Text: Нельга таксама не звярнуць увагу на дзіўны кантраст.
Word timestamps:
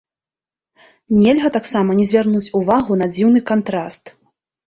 Нельга 1.23 1.49
таксама 1.57 1.97
не 1.99 2.07
звярнуць 2.11 2.51
увагу 2.59 2.99
на 3.01 3.09
дзіўны 3.13 3.39
кантраст. 3.51 4.03